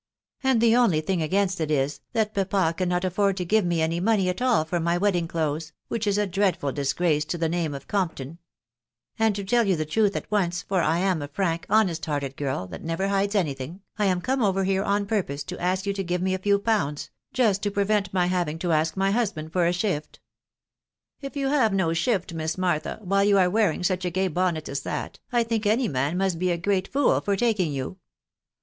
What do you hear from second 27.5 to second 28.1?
you.